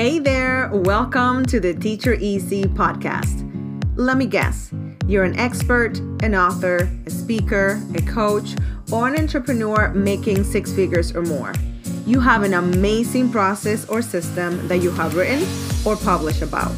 Hey 0.00 0.18
there, 0.18 0.70
welcome 0.72 1.44
to 1.44 1.60
the 1.60 1.74
Teacher 1.74 2.14
Easy 2.14 2.64
podcast. 2.64 3.44
Let 3.96 4.16
me 4.16 4.24
guess, 4.24 4.72
you're 5.06 5.24
an 5.24 5.38
expert, 5.38 5.98
an 6.22 6.34
author, 6.34 6.88
a 7.04 7.10
speaker, 7.10 7.78
a 7.94 8.00
coach, 8.00 8.56
or 8.90 9.08
an 9.08 9.18
entrepreneur 9.18 9.90
making 9.90 10.44
six 10.44 10.72
figures 10.72 11.14
or 11.14 11.20
more. 11.20 11.52
You 12.06 12.18
have 12.18 12.44
an 12.44 12.54
amazing 12.54 13.30
process 13.30 13.86
or 13.90 14.00
system 14.00 14.66
that 14.68 14.78
you 14.78 14.90
have 14.92 15.16
written 15.16 15.46
or 15.84 15.96
published 15.96 16.40
about. 16.40 16.72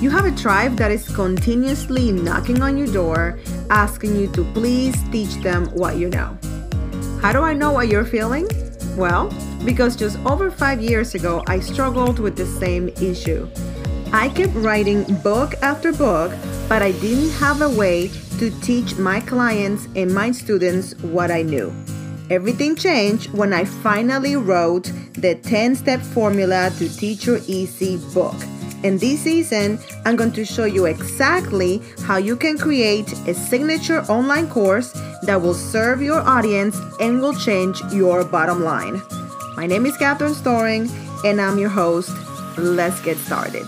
You 0.00 0.10
have 0.10 0.24
a 0.24 0.36
tribe 0.36 0.76
that 0.76 0.92
is 0.92 1.12
continuously 1.12 2.12
knocking 2.12 2.62
on 2.62 2.78
your 2.78 2.86
door, 2.86 3.40
asking 3.70 4.14
you 4.14 4.28
to 4.28 4.44
please 4.52 4.94
teach 5.10 5.34
them 5.42 5.66
what 5.74 5.96
you 5.96 6.08
know. 6.08 6.38
How 7.20 7.32
do 7.32 7.40
I 7.40 7.52
know 7.52 7.72
what 7.72 7.88
you're 7.88 8.04
feeling? 8.04 8.46
Well, 8.96 9.32
because 9.64 9.96
just 9.96 10.18
over 10.26 10.50
five 10.50 10.80
years 10.80 11.14
ago, 11.14 11.42
I 11.46 11.60
struggled 11.60 12.18
with 12.18 12.36
the 12.36 12.46
same 12.46 12.88
issue. 13.00 13.48
I 14.12 14.28
kept 14.28 14.54
writing 14.54 15.04
book 15.22 15.54
after 15.62 15.92
book, 15.92 16.32
but 16.68 16.82
I 16.82 16.92
didn't 16.92 17.30
have 17.38 17.62
a 17.62 17.70
way 17.70 18.08
to 18.38 18.50
teach 18.60 18.96
my 18.96 19.20
clients 19.20 19.86
and 19.94 20.12
my 20.12 20.32
students 20.32 20.94
what 21.02 21.30
I 21.30 21.42
knew. 21.42 21.72
Everything 22.30 22.76
changed 22.76 23.32
when 23.32 23.52
I 23.52 23.64
finally 23.64 24.36
wrote 24.36 24.92
the 25.14 25.34
10 25.34 25.74
step 25.76 26.00
formula 26.00 26.70
to 26.78 26.88
Teacher 26.88 27.40
Easy 27.46 27.98
book. 28.14 28.36
And 28.82 28.98
this 28.98 29.20
season, 29.20 29.78
I'm 30.06 30.16
going 30.16 30.32
to 30.32 30.44
show 30.44 30.64
you 30.64 30.86
exactly 30.86 31.82
how 32.04 32.16
you 32.16 32.34
can 32.34 32.56
create 32.56 33.12
a 33.28 33.34
signature 33.34 34.00
online 34.04 34.48
course 34.48 34.92
that 35.22 35.42
will 35.42 35.52
serve 35.52 36.00
your 36.00 36.20
audience 36.20 36.80
and 36.98 37.20
will 37.20 37.34
change 37.34 37.82
your 37.92 38.24
bottom 38.24 38.64
line. 38.64 39.02
My 39.54 39.66
name 39.66 39.84
is 39.84 39.98
Catherine 39.98 40.32
Storing, 40.32 40.88
and 41.26 41.42
I'm 41.42 41.58
your 41.58 41.68
host. 41.68 42.10
Let's 42.56 43.02
get 43.02 43.18
started. 43.18 43.66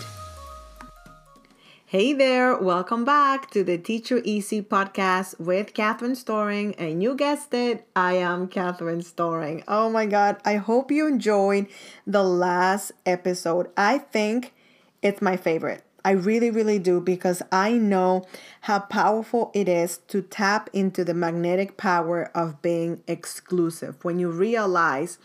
Hey 1.84 2.14
there, 2.14 2.56
welcome 2.56 3.04
back 3.04 3.50
to 3.50 3.62
the 3.62 3.76
Teacher 3.76 4.22
Easy 4.24 4.62
podcast 4.62 5.38
with 5.38 5.74
Catherine 5.74 6.16
Storing. 6.16 6.74
And 6.76 7.02
you 7.02 7.14
guessed 7.14 7.52
it, 7.52 7.86
I 7.94 8.14
am 8.14 8.48
Catherine 8.48 9.02
Storing. 9.02 9.62
Oh 9.68 9.90
my 9.90 10.06
God, 10.06 10.38
I 10.42 10.56
hope 10.56 10.90
you 10.90 11.06
enjoyed 11.06 11.66
the 12.06 12.24
last 12.24 12.92
episode. 13.04 13.68
I 13.76 13.98
think 13.98 14.54
it's 15.02 15.20
my 15.20 15.36
favorite. 15.36 15.84
I 16.04 16.12
really, 16.12 16.50
really 16.50 16.80
do 16.80 17.00
because 17.00 17.42
I 17.52 17.72
know 17.72 18.26
how 18.62 18.80
powerful 18.80 19.52
it 19.54 19.68
is 19.68 19.98
to 20.08 20.20
tap 20.20 20.68
into 20.72 21.04
the 21.04 21.14
magnetic 21.14 21.76
power 21.76 22.30
of 22.34 22.60
being 22.60 23.02
exclusive. 23.06 24.04
When 24.04 24.18
you 24.18 24.28
realize 24.30 25.18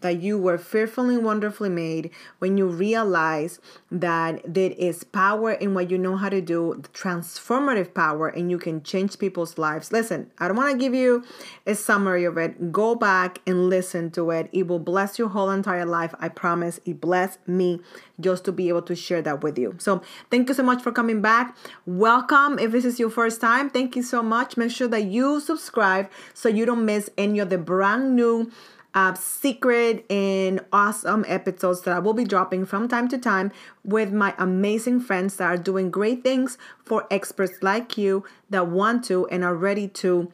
that 0.00 0.20
you 0.20 0.38
were 0.38 0.58
fearfully 0.58 1.16
and 1.16 1.24
wonderfully 1.24 1.68
made, 1.68 2.10
when 2.38 2.56
you 2.56 2.66
realize 2.66 3.60
that 3.90 4.40
there 4.44 4.72
is 4.78 5.04
power 5.04 5.52
in 5.52 5.74
what 5.74 5.90
you 5.90 5.98
know 5.98 6.16
how 6.16 6.28
to 6.28 6.40
do, 6.40 6.82
transformative 6.92 7.94
power, 7.94 8.28
and 8.28 8.50
you 8.50 8.58
can 8.58 8.82
change 8.82 9.18
people's 9.18 9.58
lives. 9.58 9.92
Listen, 9.92 10.30
I 10.38 10.48
don't 10.48 10.56
want 10.56 10.72
to 10.72 10.78
give 10.78 10.94
you 10.94 11.24
a 11.66 11.74
summary 11.74 12.24
of 12.24 12.36
it. 12.38 12.72
Go 12.72 12.94
back 12.94 13.40
and 13.46 13.68
listen 13.68 14.10
to 14.12 14.30
it. 14.30 14.48
It 14.52 14.66
will 14.66 14.78
bless 14.78 15.18
your 15.18 15.28
whole 15.28 15.50
entire 15.50 15.86
life. 15.86 16.14
I 16.18 16.28
promise 16.28 16.80
it 16.84 17.00
blessed 17.00 17.38
me 17.46 17.80
just 18.20 18.44
to 18.44 18.52
be 18.52 18.68
able 18.68 18.82
to 18.82 18.94
share 18.94 19.22
that 19.22 19.42
with 19.42 19.58
you. 19.58 19.74
So, 19.78 20.02
thank 20.30 20.48
you 20.48 20.54
so 20.54 20.62
much 20.62 20.82
for 20.82 20.92
coming 20.92 21.20
back. 21.20 21.56
Welcome. 21.86 22.58
If 22.58 22.72
this 22.72 22.84
is 22.84 22.98
your 22.98 23.10
first 23.10 23.40
time, 23.40 23.70
thank 23.70 23.96
you 23.96 24.02
so 24.02 24.22
much. 24.22 24.56
Make 24.56 24.70
sure 24.70 24.88
that 24.88 25.04
you 25.04 25.40
subscribe 25.40 26.10
so 26.34 26.48
you 26.48 26.66
don't 26.66 26.84
miss 26.84 27.10
any 27.16 27.38
of 27.38 27.50
the 27.50 27.58
brand 27.58 28.16
new 28.16 28.50
uh, 28.94 29.14
secret 29.14 30.04
and 30.10 30.64
awesome 30.72 31.24
episodes 31.28 31.82
that 31.82 31.94
I 31.94 31.98
will 31.98 32.14
be 32.14 32.24
dropping 32.24 32.66
from 32.66 32.88
time 32.88 33.08
to 33.08 33.18
time 33.18 33.52
with 33.84 34.12
my 34.12 34.34
amazing 34.38 35.00
friends 35.00 35.36
that 35.36 35.44
are 35.44 35.56
doing 35.56 35.90
great 35.90 36.22
things 36.22 36.58
for 36.84 37.06
experts 37.10 37.62
like 37.62 37.98
you 37.98 38.24
that 38.50 38.68
want 38.68 39.04
to 39.04 39.26
and 39.28 39.44
are 39.44 39.54
ready 39.54 39.88
to 39.88 40.32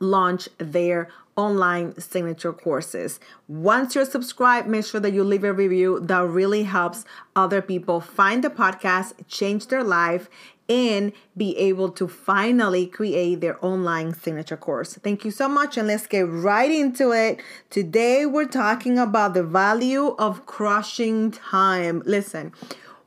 launch 0.00 0.48
their 0.58 1.08
online 1.36 1.98
signature 1.98 2.52
courses. 2.52 3.18
Once 3.48 3.94
you're 3.94 4.04
subscribed, 4.04 4.68
make 4.68 4.84
sure 4.84 5.00
that 5.00 5.12
you 5.12 5.24
leave 5.24 5.44
a 5.44 5.52
review 5.52 5.98
that 6.00 6.24
really 6.24 6.62
helps 6.62 7.04
other 7.34 7.60
people 7.60 8.00
find 8.00 8.44
the 8.44 8.50
podcast, 8.50 9.14
change 9.26 9.66
their 9.66 9.82
life, 9.82 10.28
and 10.68 11.12
be 11.36 11.56
able 11.58 11.90
to 11.90 12.08
finally 12.08 12.86
create 12.86 13.40
their 13.40 13.62
online 13.64 14.14
signature 14.14 14.56
course. 14.56 14.94
Thank 14.94 15.24
you 15.24 15.30
so 15.30 15.48
much, 15.48 15.76
and 15.76 15.88
let's 15.88 16.06
get 16.06 16.22
right 16.28 16.70
into 16.70 17.12
it. 17.12 17.40
Today, 17.70 18.24
we're 18.26 18.46
talking 18.46 18.98
about 18.98 19.34
the 19.34 19.42
value 19.42 20.14
of 20.18 20.46
crushing 20.46 21.30
time. 21.30 22.02
Listen, 22.06 22.52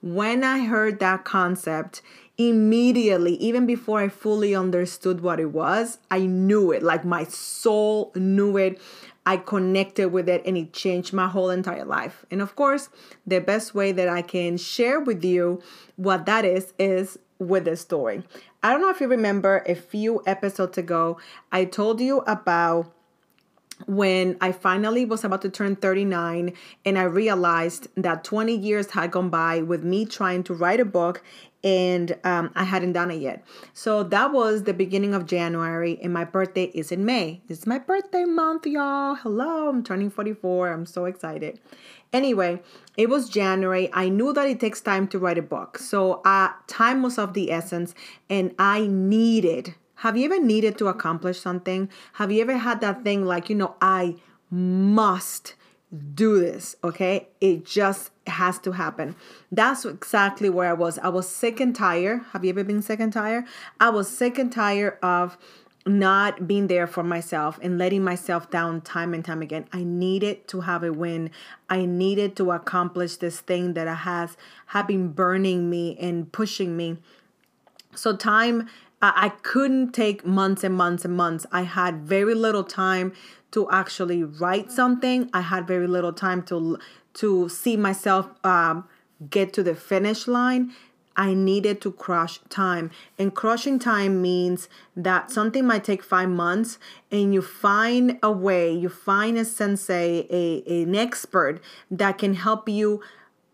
when 0.01 0.43
I 0.43 0.65
heard 0.65 0.99
that 0.99 1.25
concept, 1.25 2.01
immediately, 2.37 3.33
even 3.35 3.65
before 3.65 3.99
I 4.01 4.09
fully 4.09 4.53
understood 4.53 5.21
what 5.21 5.39
it 5.39 5.51
was, 5.51 5.97
I 6.11 6.19
knew 6.19 6.71
it. 6.71 6.83
Like 6.83 7.03
my 7.03 7.23
soul 7.23 8.11
knew 8.15 8.57
it. 8.57 8.79
I 9.25 9.37
connected 9.37 10.09
with 10.09 10.29
it 10.29 10.41
and 10.45 10.55
it 10.55 10.71
changed 10.71 11.11
my 11.11 11.27
whole 11.27 11.49
entire 11.49 11.83
life. 11.83 12.25
And 12.31 12.41
of 12.41 12.55
course, 12.55 12.89
the 13.25 13.39
best 13.39 13.75
way 13.75 13.91
that 13.91 14.07
I 14.07 14.21
can 14.21 14.55
share 14.55 15.01
with 15.01 15.25
you 15.25 15.61
what 15.97 16.25
that 16.27 16.45
is 16.45 16.73
is 16.79 17.19
with 17.39 17.65
this 17.65 17.81
story. 17.81 18.23
I 18.63 18.71
don't 18.71 18.81
know 18.81 18.89
if 18.89 18.99
you 18.99 19.07
remember 19.07 19.63
a 19.67 19.75
few 19.75 20.21
episodes 20.25 20.77
ago, 20.77 21.17
I 21.51 21.65
told 21.65 22.01
you 22.01 22.19
about 22.19 22.91
when 23.85 24.37
I 24.41 24.51
finally 24.51 25.05
was 25.05 25.23
about 25.23 25.43
to 25.43 25.49
turn 25.49 25.75
39 25.75 26.53
and 26.83 26.97
I 26.97 27.03
realized 27.03 27.87
that 27.95 28.23
20 28.23 28.55
years 28.55 28.91
had 28.91 29.11
gone 29.11 29.29
by 29.29 29.61
with 29.61 29.83
me 29.83 30.05
trying 30.05 30.43
to 30.45 30.53
write 30.53 30.79
a 30.79 30.85
book 30.85 31.23
and 31.67 32.17
um, 32.23 32.49
I 32.55 32.63
hadn't 32.63 32.93
done 32.93 33.11
it 33.11 33.19
yet. 33.19 33.43
So 33.73 34.01
that 34.03 34.31
was 34.31 34.63
the 34.63 34.73
beginning 34.73 35.13
of 35.13 35.25
January, 35.25 35.99
and 36.01 36.13
my 36.13 36.23
birthday 36.23 36.71
is 36.73 36.93
in 36.93 37.03
May. 37.03 37.41
It's 37.49 37.67
my 37.67 37.77
birthday 37.77 38.23
month, 38.23 38.65
y'all. 38.65 39.15
Hello, 39.15 39.67
I'm 39.67 39.83
turning 39.83 40.09
44. 40.09 40.71
I'm 40.71 40.85
so 40.85 41.03
excited. 41.03 41.59
Anyway, 42.13 42.61
it 42.95 43.09
was 43.09 43.27
January. 43.27 43.89
I 43.91 44.07
knew 44.07 44.31
that 44.31 44.47
it 44.47 44.61
takes 44.61 44.79
time 44.79 45.09
to 45.09 45.19
write 45.19 45.37
a 45.37 45.41
book. 45.41 45.77
So 45.77 46.21
uh, 46.23 46.51
time 46.67 47.03
was 47.03 47.17
of 47.17 47.33
the 47.33 47.51
essence, 47.51 47.93
and 48.29 48.55
I 48.57 48.87
needed. 48.87 49.75
Have 49.95 50.15
you 50.15 50.23
ever 50.23 50.39
needed 50.39 50.77
to 50.77 50.87
accomplish 50.87 51.41
something? 51.41 51.89
Have 52.13 52.31
you 52.31 52.41
ever 52.41 52.57
had 52.57 52.79
that 52.79 53.03
thing 53.03 53.25
like, 53.25 53.49
you 53.49 53.55
know, 53.57 53.75
I 53.81 54.15
must 54.49 55.55
do 56.13 56.39
this, 56.39 56.75
okay? 56.83 57.29
It 57.39 57.65
just 57.65 58.11
has 58.27 58.59
to 58.59 58.73
happen. 58.73 59.15
That's 59.51 59.85
exactly 59.85 60.49
where 60.49 60.69
I 60.69 60.73
was. 60.73 60.99
I 60.99 61.09
was 61.09 61.29
sick 61.29 61.59
and 61.59 61.75
tired. 61.75 62.21
Have 62.33 62.43
you 62.43 62.49
ever 62.49 62.63
been 62.63 62.81
sick 62.81 62.99
and 62.99 63.13
tired? 63.13 63.45
I 63.79 63.89
was 63.89 64.09
sick 64.09 64.37
and 64.37 64.51
tired 64.51 64.97
of 65.01 65.37
not 65.85 66.47
being 66.47 66.67
there 66.67 66.87
for 66.87 67.03
myself 67.03 67.57
and 67.61 67.77
letting 67.77 68.03
myself 68.03 68.49
down 68.51 68.81
time 68.81 69.13
and 69.13 69.23
time 69.23 69.41
again. 69.41 69.65
I 69.71 69.83
needed 69.83 70.47
to 70.49 70.61
have 70.61 70.83
a 70.83 70.91
win. 70.91 71.31
I 71.69 71.85
needed 71.85 72.35
to 72.37 72.51
accomplish 72.51 73.17
this 73.17 73.39
thing 73.39 73.73
that 73.75 73.87
has 73.87 74.35
have 74.67 74.87
been 74.87 75.13
burning 75.13 75.69
me 75.69 75.97
and 75.97 76.29
pushing 76.29 76.75
me. 76.75 76.97
So 77.95 78.15
time 78.15 78.67
I 79.01 79.29
couldn't 79.43 79.91
take 79.91 80.25
months 80.25 80.63
and 80.63 80.73
months 80.73 81.05
and 81.05 81.15
months. 81.15 81.45
I 81.51 81.61
had 81.63 82.01
very 82.01 82.33
little 82.33 82.63
time 82.63 83.13
to 83.51 83.69
actually 83.69 84.23
write 84.23 84.71
something. 84.71 85.29
I 85.33 85.41
had 85.41 85.67
very 85.67 85.87
little 85.87 86.13
time 86.13 86.41
to 86.43 86.79
to 87.15 87.49
see 87.49 87.77
myself 87.77 88.29
um, 88.43 88.87
get 89.29 89.53
to 89.53 89.63
the 89.63 89.75
finish 89.75 90.27
line. 90.27 90.73
I 91.15 91.33
needed 91.33 91.81
to 91.81 91.91
crush 91.91 92.39
time. 92.49 92.91
And 93.17 93.33
crushing 93.33 93.79
time 93.79 94.21
means 94.21 94.69
that 94.95 95.31
something 95.31 95.65
might 95.65 95.83
take 95.83 96.03
five 96.03 96.29
months 96.29 96.77
and 97.11 97.33
you 97.33 97.41
find 97.41 98.19
a 98.21 98.31
way, 98.31 98.71
you 98.71 98.87
find 98.87 99.35
a 99.35 99.45
sensei, 99.45 100.27
a, 100.29 100.83
an 100.83 100.93
expert 100.93 101.59
that 101.89 102.19
can 102.19 102.35
help 102.35 102.69
you 102.69 103.01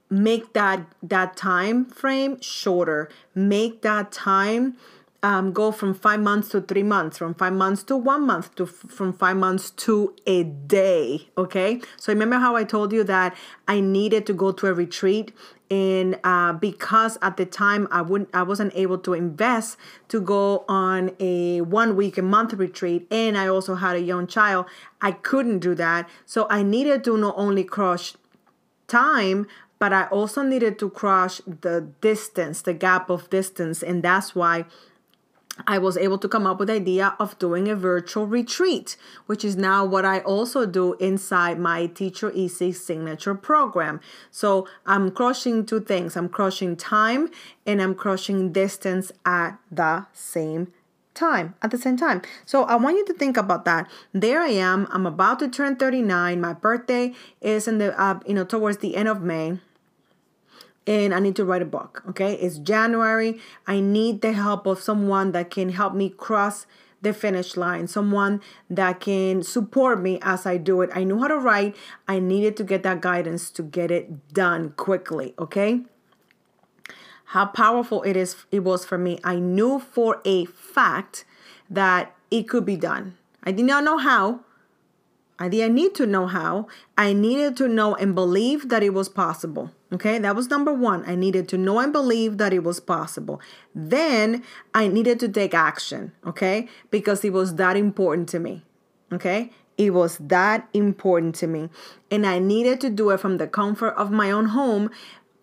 make 0.10 0.54
that 0.54 0.86
that 1.02 1.36
time 1.36 1.86
frame 1.86 2.40
shorter 2.40 3.10
make 3.34 3.82
that 3.82 4.12
time 4.12 4.78
um, 5.24 5.54
go 5.54 5.72
from 5.72 5.94
five 5.94 6.20
months 6.20 6.50
to 6.50 6.62
three 6.62 6.84
months, 6.84 7.18
from 7.18 7.34
five 7.34 7.54
months 7.54 7.82
to 7.84 7.96
one 7.96 8.28
month, 8.28 8.54
to 8.56 8.66
from 8.66 9.14
five 9.14 9.38
months 9.38 9.72
to 9.72 10.14
a 10.28 10.44
day. 10.44 11.30
Okay, 11.38 11.82
so 11.98 12.12
remember 12.12 12.36
how 12.36 12.58
I 12.58 12.66
told 12.66 12.92
you 12.92 13.04
that 13.06 13.36
I 13.68 13.80
needed 13.80 14.26
to 14.28 14.34
go 14.34 14.52
to 14.52 14.68
a 14.68 14.74
retreat, 14.74 15.32
and 15.72 16.20
uh, 16.26 16.52
because 16.52 17.18
at 17.22 17.38
the 17.38 17.46
time 17.46 17.88
I 17.90 18.02
wouldn't, 18.02 18.30
I 18.34 18.44
wasn't 18.44 18.74
able 18.76 18.98
to 19.00 19.14
invest 19.14 19.78
to 20.10 20.20
go 20.20 20.66
on 20.68 21.12
a 21.22 21.62
one 21.62 21.96
week 21.96 22.18
a 22.18 22.22
month 22.22 22.54
retreat, 22.54 23.08
and 23.10 23.38
I 23.38 23.48
also 23.48 23.76
had 23.76 23.96
a 23.96 24.02
young 24.02 24.28
child. 24.28 24.66
I 25.02 25.14
couldn't 25.14 25.60
do 25.60 25.74
that, 25.76 26.10
so 26.26 26.48
I 26.50 26.64
needed 26.64 27.06
to 27.06 27.18
not 27.18 27.36
only 27.38 27.64
crush 27.64 28.14
time 28.88 29.48
but 29.80 29.92
I 29.92 30.06
also 30.06 30.44
needed 30.44 30.80
to 30.80 30.90
crush 30.90 31.42
the 31.46 31.90
distance, 32.00 32.62
the 32.62 32.74
gap 32.74 33.10
of 33.10 33.30
distance, 33.30 33.84
and 33.84 34.02
that's 34.02 34.34
why 34.34 34.64
I 35.68 35.78
was 35.78 35.98
able 35.98 36.18
to 36.18 36.28
come 36.28 36.48
up 36.48 36.60
with 36.60 36.68
the 36.68 36.76
idea 36.76 37.16
of 37.20 37.38
doing 37.38 37.68
a 37.68 37.76
virtual 37.76 38.26
retreat, 38.26 38.98
which 39.28 39.46
is 39.46 39.56
now 39.56 39.86
what 39.86 40.04
I 40.04 40.20
also 40.20 40.66
do 40.66 40.96
inside 40.96 41.60
my 41.60 41.86
Teacher 41.86 42.32
Easy 42.34 42.72
signature 42.72 43.36
program. 43.36 44.02
So 44.32 44.68
I'm 44.86 45.12
crushing 45.12 45.66
two 45.66 45.80
things 45.80 46.18
I'm 46.18 46.30
crushing 46.30 46.76
time 46.76 47.30
and 47.68 47.82
I'm 47.82 47.94
crushing 47.94 48.52
distance 48.52 49.12
at 49.26 49.60
the 49.72 50.08
same 50.12 50.74
time 51.14 51.54
at 51.62 51.70
the 51.70 51.78
same 51.78 51.98
time. 51.98 52.24
So 52.46 52.64
I 52.64 52.76
want 52.76 52.98
you 52.98 53.06
to 53.06 53.14
think 53.14 53.38
about 53.38 53.66
that. 53.66 53.88
There 54.14 54.42
I 54.42 54.50
am. 54.50 54.88
I'm 54.92 55.06
about 55.06 55.38
to 55.40 55.48
turn 55.48 55.76
39. 55.76 56.42
My 56.42 56.54
birthday 56.54 57.14
is 57.42 57.68
in 57.68 57.78
the 57.78 58.00
uh, 58.00 58.20
you 58.26 58.34
know 58.34 58.44
towards 58.44 58.80
the 58.80 58.96
end 58.96 59.08
of 59.08 59.22
May 59.22 59.60
and 60.86 61.14
I 61.14 61.20
need 61.20 61.36
to 61.38 61.46
write 61.46 61.62
a 61.62 61.66
book. 61.66 62.04
Okay, 62.10 62.34
it's 62.34 62.58
January. 62.58 63.40
I 63.68 63.80
need 63.80 64.22
the 64.22 64.34
help 64.34 64.66
of 64.66 64.80
someone 64.80 65.32
that 65.32 65.50
can 65.50 65.70
help 65.70 65.94
me 65.94 66.10
cross 66.10 66.66
the 67.02 67.14
finish 67.14 67.58
line, 67.58 67.88
someone 67.88 68.42
that 68.70 69.00
can 69.02 69.44
support 69.44 70.02
me 70.02 70.20
as 70.22 70.46
I 70.46 70.58
do 70.58 70.82
it. 70.82 70.90
I 70.94 71.04
knew 71.04 71.20
how 71.20 71.28
to 71.28 71.38
write. 71.38 71.76
I 72.08 72.20
needed 72.20 72.56
to 72.58 72.64
get 72.64 72.84
that 72.84 73.02
guidance 73.02 73.50
to 73.52 73.64
get 73.64 73.92
it 73.92 74.34
done 74.34 74.72
quickly. 74.72 75.34
Okay. 75.38 75.82
How 77.26 77.46
powerful 77.48 78.04
it 78.04 78.16
is 78.16 78.46
it 78.52 78.64
was 78.64 78.86
for 78.86 78.98
me. 78.98 79.20
I 79.24 79.36
knew 79.36 79.80
for 79.80 80.22
a 80.24 80.46
fact 80.46 81.26
that 81.70 82.16
it 82.32 82.48
could 82.48 82.66
be 82.66 82.78
done. 82.78 83.18
I 83.44 83.52
did 83.52 83.66
not 83.66 83.84
know 83.84 83.98
how, 83.98 84.42
I 85.40 85.50
didn't 85.50 85.76
need 85.76 85.96
to 85.96 86.06
know 86.06 86.28
how. 86.28 86.68
I 86.98 87.12
needed 87.12 87.58
to 87.58 87.68
know 87.68 87.96
and 87.96 88.16
believe 88.16 88.70
that 88.70 88.84
it 88.84 88.94
was 88.94 89.10
possible. 89.10 89.72
Okay, 89.94 90.18
that 90.18 90.36
was 90.36 90.50
number 90.50 90.74
one. 90.74 91.04
I 91.06 91.14
needed 91.14 91.48
to 91.50 91.58
know 91.58 91.78
and 91.78 91.94
believe 91.94 92.38
that 92.40 92.52
it 92.52 92.64
was 92.64 92.80
possible. 92.80 93.40
Then 93.76 94.44
I 94.74 94.88
needed 94.88 95.20
to 95.20 95.30
take 95.30 95.54
action. 95.54 96.14
Okay, 96.26 96.68
because 96.90 97.24
it 97.24 97.32
was 97.32 97.56
that 97.56 97.78
important 97.78 98.28
to 98.30 98.40
me. 98.40 98.64
Okay, 99.12 99.52
it 99.78 99.94
was 99.94 100.18
that 100.18 100.68
important 100.74 101.36
to 101.36 101.48
me. 101.48 101.70
And 102.10 102.26
I 102.26 102.40
needed 102.40 102.82
to 102.82 102.90
do 102.90 103.12
it 103.12 103.20
from 103.20 103.38
the 103.38 103.48
comfort 103.48 103.94
of 103.96 104.10
my 104.12 104.32
own 104.32 104.46
home 104.48 104.90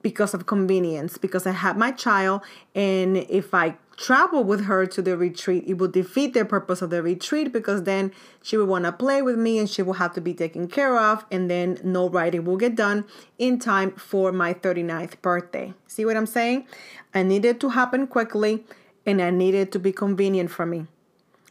because 0.02 0.34
of 0.34 0.46
convenience, 0.46 1.18
because 1.18 1.46
I 1.46 1.52
had 1.52 1.76
my 1.76 1.92
child. 1.92 2.42
And 2.74 3.18
if 3.18 3.54
I 3.54 3.76
travel 4.00 4.42
with 4.42 4.64
her 4.64 4.86
to 4.86 5.02
the 5.02 5.14
retreat, 5.14 5.62
it 5.66 5.76
will 5.76 5.88
defeat 5.88 6.32
the 6.32 6.42
purpose 6.42 6.80
of 6.80 6.88
the 6.88 7.02
retreat 7.02 7.52
because 7.52 7.82
then 7.82 8.10
she 8.42 8.56
will 8.56 8.66
want 8.66 8.86
to 8.86 8.92
play 8.92 9.20
with 9.20 9.36
me 9.36 9.58
and 9.58 9.68
she 9.68 9.82
will 9.82 9.94
have 9.94 10.14
to 10.14 10.22
be 10.22 10.32
taken 10.32 10.66
care 10.68 10.98
of, 10.98 11.26
and 11.30 11.50
then 11.50 11.78
no 11.84 12.08
writing 12.08 12.46
will 12.46 12.56
get 12.56 12.74
done 12.74 13.04
in 13.38 13.58
time 13.58 13.92
for 13.92 14.32
my 14.32 14.54
39th 14.54 15.20
birthday. 15.20 15.74
See 15.86 16.06
what 16.06 16.16
I'm 16.16 16.26
saying? 16.26 16.66
I 17.12 17.22
needed 17.22 17.60
to 17.60 17.68
happen 17.70 18.06
quickly 18.06 18.64
and 19.04 19.20
I 19.20 19.28
needed 19.28 19.70
to 19.72 19.78
be 19.78 19.92
convenient 19.92 20.50
for 20.50 20.64
me. 20.64 20.86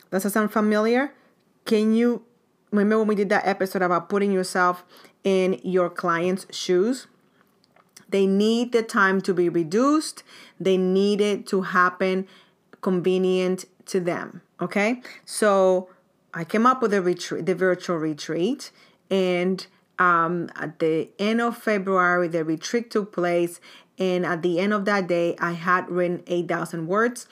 Does 0.09 0.23
that 0.23 0.31
sound 0.31 0.51
familiar? 0.51 1.13
Can 1.65 1.93
you 1.93 2.23
remember 2.71 2.97
when 2.97 3.07
we 3.07 3.15
did 3.15 3.29
that 3.29 3.45
episode 3.45 3.83
about 3.83 4.09
putting 4.09 4.31
yourself 4.31 4.83
in 5.23 5.59
your 5.63 5.89
client's 5.89 6.47
shoes? 6.49 7.05
They 8.09 8.25
need 8.25 8.71
the 8.71 8.83
time 8.83 9.21
to 9.21 9.33
be 9.33 9.49
reduced. 9.49 10.23
They 10.59 10.77
need 10.77 11.21
it 11.21 11.47
to 11.47 11.61
happen 11.61 12.27
convenient 12.81 13.65
to 13.87 13.99
them. 13.99 14.41
Okay. 14.61 15.01
So 15.25 15.89
I 16.33 16.43
came 16.43 16.65
up 16.65 16.81
with 16.81 16.93
a 16.93 17.01
retreat, 17.01 17.45
the 17.45 17.55
virtual 17.55 17.97
retreat, 17.97 18.71
and 19.09 19.65
um, 19.97 20.49
at 20.55 20.79
the 20.79 21.09
end 21.19 21.41
of 21.41 21.57
February, 21.57 22.27
the 22.27 22.43
retreat 22.43 22.91
took 22.91 23.11
place. 23.11 23.59
And 23.97 24.25
at 24.25 24.41
the 24.41 24.59
end 24.59 24.73
of 24.73 24.85
that 24.85 25.07
day, 25.07 25.35
I 25.39 25.51
had 25.51 25.89
written 25.89 26.23
8,000 26.25 26.87
words 26.87 27.27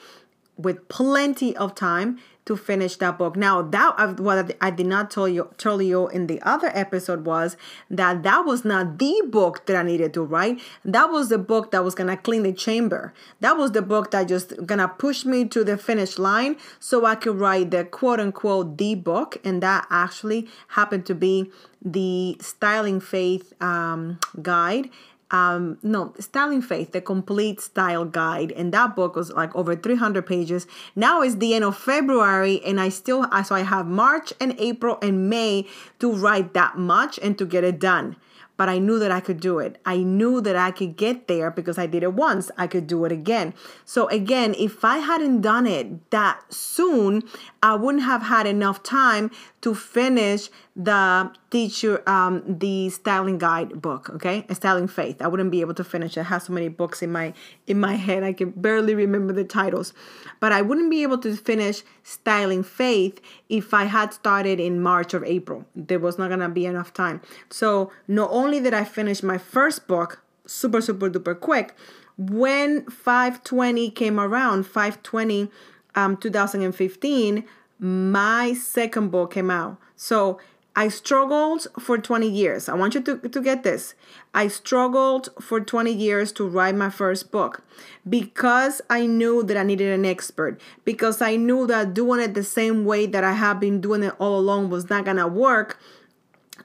with 0.56 0.88
plenty 0.88 1.56
of 1.56 1.74
time 1.74 2.18
to 2.48 2.56
finish 2.56 2.96
that 2.96 3.18
book. 3.18 3.36
Now, 3.36 3.60
that 3.60 4.18
what 4.18 4.56
I 4.60 4.70
did 4.70 4.86
not 4.86 5.10
tell 5.10 5.28
you 5.28 5.50
tell 5.58 5.80
you 5.80 6.08
in 6.08 6.26
the 6.26 6.40
other 6.42 6.70
episode 6.74 7.26
was 7.26 7.56
that 7.90 8.22
that 8.22 8.44
was 8.46 8.64
not 8.64 8.98
the 8.98 9.22
book 9.28 9.66
that 9.66 9.76
I 9.76 9.82
needed 9.82 10.14
to 10.14 10.22
write. 10.22 10.60
That 10.84 11.10
was 11.10 11.28
the 11.28 11.38
book 11.38 11.70
that 11.72 11.84
was 11.84 11.94
gonna 11.94 12.16
clean 12.16 12.42
the 12.42 12.52
chamber. 12.52 13.12
That 13.40 13.58
was 13.58 13.72
the 13.72 13.82
book 13.82 14.10
that 14.12 14.28
just 14.28 14.66
gonna 14.66 14.88
push 14.88 15.26
me 15.26 15.44
to 15.44 15.62
the 15.62 15.76
finish 15.76 16.18
line 16.18 16.56
so 16.80 17.04
I 17.04 17.14
could 17.14 17.38
write 17.38 17.70
the 17.70 17.84
quote 17.84 18.18
unquote 18.18 18.78
the 18.78 18.94
book, 18.94 19.36
and 19.44 19.62
that 19.62 19.86
actually 19.90 20.48
happened 20.68 21.04
to 21.06 21.14
be 21.14 21.52
the 21.84 22.36
Styling 22.40 23.00
Faith 23.00 23.52
um, 23.62 24.18
guide 24.42 24.88
um 25.30 25.78
no 25.82 26.14
styling 26.18 26.62
faith 26.62 26.92
the 26.92 27.00
complete 27.00 27.60
style 27.60 28.04
guide 28.04 28.50
and 28.52 28.72
that 28.72 28.96
book 28.96 29.14
was 29.14 29.30
like 29.32 29.54
over 29.54 29.76
300 29.76 30.26
pages 30.26 30.66
now 30.96 31.20
it's 31.20 31.36
the 31.36 31.52
end 31.54 31.64
of 31.64 31.76
february 31.76 32.62
and 32.64 32.80
i 32.80 32.88
still 32.88 33.26
so 33.44 33.54
i 33.54 33.60
have 33.60 33.86
march 33.86 34.32
and 34.40 34.54
april 34.58 34.98
and 35.02 35.28
may 35.28 35.66
to 35.98 36.12
write 36.12 36.54
that 36.54 36.78
much 36.78 37.18
and 37.22 37.36
to 37.36 37.44
get 37.44 37.62
it 37.62 37.78
done 37.78 38.16
but 38.58 38.68
I 38.68 38.78
knew 38.78 38.98
that 38.98 39.12
I 39.12 39.20
could 39.20 39.40
do 39.40 39.60
it. 39.60 39.80
I 39.86 39.98
knew 39.98 40.40
that 40.40 40.56
I 40.56 40.72
could 40.72 40.96
get 40.96 41.28
there 41.28 41.48
because 41.50 41.78
I 41.78 41.86
did 41.86 42.02
it 42.02 42.12
once. 42.12 42.50
I 42.58 42.66
could 42.66 42.88
do 42.88 43.04
it 43.04 43.12
again. 43.12 43.54
So, 43.84 44.08
again, 44.08 44.54
if 44.58 44.84
I 44.84 44.98
hadn't 44.98 45.42
done 45.42 45.64
it 45.64 46.10
that 46.10 46.52
soon, 46.52 47.22
I 47.62 47.76
wouldn't 47.76 48.02
have 48.02 48.24
had 48.24 48.48
enough 48.48 48.82
time 48.82 49.30
to 49.60 49.74
finish 49.74 50.48
the 50.76 51.32
teacher 51.50 52.02
um 52.08 52.42
the 52.46 52.88
styling 52.90 53.38
guide 53.38 53.80
book 53.82 54.08
okay? 54.10 54.46
A 54.48 54.54
styling 54.54 54.88
faith. 54.88 55.20
I 55.20 55.26
wouldn't 55.26 55.50
be 55.50 55.60
able 55.60 55.74
to 55.74 55.84
finish 55.84 56.16
it. 56.16 56.20
I 56.20 56.24
have 56.24 56.42
so 56.42 56.52
many 56.52 56.68
books 56.68 57.02
in 57.02 57.10
my 57.10 57.34
in 57.66 57.80
my 57.80 57.94
head 57.94 58.22
i 58.22 58.32
can 58.32 58.50
barely 58.50 58.94
remember 58.94 59.32
the 59.32 59.44
titles. 59.44 59.92
But 60.40 60.52
i 60.52 60.62
wouldn't 60.62 60.90
be 60.90 61.02
able 61.02 61.18
to 61.18 61.36
finish 61.36 61.82
styling 62.02 62.62
faith 62.62 63.20
if 63.48 63.74
i 63.74 63.84
had 63.84 64.12
started 64.12 64.60
in 64.60 64.80
march 64.80 65.14
or 65.14 65.24
april. 65.24 65.64
There 65.74 65.98
was 65.98 66.18
not 66.18 66.30
gonna 66.30 66.48
be 66.48 66.66
enough 66.66 66.92
time. 66.92 67.20
So 67.50 67.90
not 68.06 68.30
only 68.30 68.60
did 68.60 68.74
i 68.74 68.84
finish 68.84 69.22
my 69.22 69.38
first 69.38 69.88
book 69.88 70.22
super 70.46 70.80
super 70.80 71.10
duper 71.10 71.38
quick 71.38 71.74
when 72.16 72.84
520 72.86 73.90
came 73.90 74.18
around 74.18 74.64
520 74.64 75.50
um 75.94 76.16
2015 76.16 77.44
my 77.78 78.54
second 78.54 79.10
book 79.10 79.34
came 79.34 79.50
out. 79.50 79.78
So 79.96 80.38
I 80.78 80.86
struggled 80.88 81.66
for 81.80 81.98
20 81.98 82.28
years. 82.28 82.68
I 82.68 82.74
want 82.74 82.94
you 82.94 83.00
to, 83.00 83.16
to 83.18 83.40
get 83.40 83.64
this. 83.64 83.94
I 84.32 84.46
struggled 84.46 85.28
for 85.40 85.60
20 85.60 85.92
years 85.92 86.30
to 86.32 86.46
write 86.46 86.76
my 86.76 86.88
first 86.88 87.32
book 87.32 87.64
because 88.08 88.80
I 88.88 89.06
knew 89.06 89.42
that 89.42 89.56
I 89.56 89.64
needed 89.64 89.92
an 89.92 90.04
expert, 90.04 90.60
because 90.84 91.20
I 91.20 91.34
knew 91.34 91.66
that 91.66 91.94
doing 91.94 92.20
it 92.20 92.34
the 92.34 92.44
same 92.44 92.84
way 92.84 93.06
that 93.06 93.24
I 93.24 93.32
have 93.32 93.58
been 93.58 93.80
doing 93.80 94.04
it 94.04 94.14
all 94.20 94.38
along 94.38 94.70
was 94.70 94.88
not 94.88 95.04
gonna 95.04 95.26
work. 95.26 95.80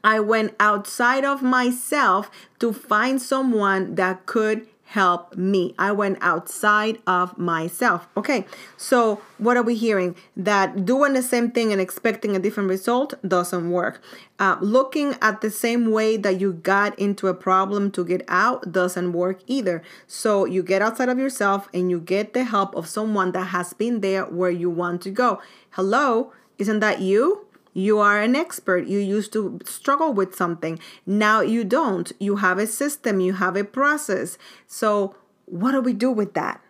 I 0.03 0.19
went 0.19 0.53
outside 0.59 1.25
of 1.25 1.41
myself 1.41 2.29
to 2.59 2.71
find 2.71 3.19
someone 3.19 3.95
that 3.95 4.27
could 4.27 4.67
help 4.85 5.35
me. 5.35 5.73
I 5.79 5.91
went 5.91 6.17
outside 6.21 6.99
of 7.07 7.37
myself. 7.37 8.07
Okay, 8.15 8.45
so 8.77 9.21
what 9.37 9.57
are 9.57 9.63
we 9.63 9.75
hearing? 9.75 10.15
That 10.37 10.85
doing 10.85 11.13
the 11.13 11.23
same 11.23 11.51
thing 11.51 11.71
and 11.71 11.81
expecting 11.81 12.35
a 12.35 12.39
different 12.39 12.69
result 12.69 13.13
doesn't 13.27 13.71
work. 13.71 14.01
Uh, 14.39 14.57
looking 14.61 15.15
at 15.21 15.41
the 15.41 15.49
same 15.49 15.91
way 15.91 16.17
that 16.17 16.39
you 16.39 16.53
got 16.53 16.97
into 16.99 17.27
a 17.27 17.33
problem 17.33 17.91
to 17.91 18.05
get 18.05 18.23
out 18.27 18.71
doesn't 18.71 19.13
work 19.13 19.39
either. 19.47 19.81
So 20.05 20.45
you 20.45 20.61
get 20.61 20.81
outside 20.81 21.09
of 21.09 21.17
yourself 21.17 21.69
and 21.73 21.89
you 21.89 21.99
get 21.99 22.33
the 22.33 22.43
help 22.43 22.75
of 22.75 22.87
someone 22.87 23.31
that 23.31 23.45
has 23.45 23.73
been 23.73 24.01
there 24.01 24.25
where 24.25 24.51
you 24.51 24.69
want 24.69 25.01
to 25.03 25.09
go. 25.09 25.41
Hello, 25.71 26.33
isn't 26.57 26.81
that 26.81 26.99
you? 27.01 27.47
You 27.73 27.99
are 27.99 28.21
an 28.21 28.35
expert. 28.35 28.87
You 28.87 28.99
used 28.99 29.33
to 29.33 29.59
struggle 29.65 30.13
with 30.13 30.35
something. 30.35 30.79
Now 31.05 31.41
you 31.41 31.63
don't. 31.63 32.11
You 32.19 32.37
have 32.37 32.59
a 32.59 32.67
system, 32.67 33.19
you 33.19 33.33
have 33.33 33.55
a 33.55 33.63
process. 33.63 34.37
So, 34.67 35.15
what 35.45 35.71
do 35.71 35.81
we 35.81 35.93
do 35.93 36.11
with 36.11 36.33
that? 36.35 36.61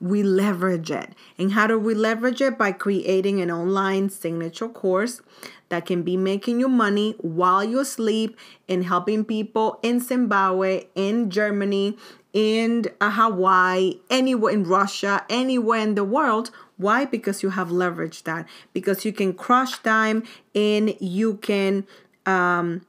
We 0.00 0.22
leverage 0.22 0.90
it. 0.90 1.14
And 1.38 1.52
how 1.52 1.68
do 1.68 1.78
we 1.78 1.94
leverage 1.94 2.40
it? 2.40 2.58
By 2.58 2.72
creating 2.72 3.40
an 3.40 3.50
online 3.50 4.10
signature 4.10 4.68
course 4.68 5.20
that 5.68 5.86
can 5.86 6.02
be 6.02 6.16
making 6.16 6.58
you 6.58 6.68
money 6.68 7.14
while 7.18 7.62
you 7.62 7.84
sleep 7.84 8.36
and 8.68 8.84
helping 8.84 9.24
people 9.24 9.78
in 9.82 10.00
Zimbabwe, 10.00 10.86
in 10.94 11.30
Germany, 11.30 11.96
in 12.32 12.86
Hawaii, 13.00 14.00
anywhere 14.08 14.52
in 14.52 14.64
Russia, 14.64 15.24
anywhere 15.28 15.80
in 15.80 15.94
the 15.94 16.04
world 16.04 16.50
why? 16.82 17.04
Because 17.04 17.42
you 17.42 17.50
have 17.50 17.68
leveraged 17.68 18.24
that. 18.24 18.46
Because 18.72 19.04
you 19.04 19.12
can 19.12 19.32
crush 19.32 19.78
time 19.78 20.24
and 20.54 20.94
you 21.00 21.36
can 21.36 21.86
um, 22.26 22.84